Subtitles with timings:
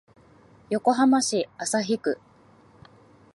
[0.71, 2.17] 横浜市旭区